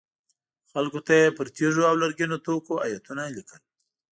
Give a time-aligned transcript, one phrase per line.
[0.71, 3.61] خلکو ته یې پر تیږو او لرګینو توکو ایتونه لیکل.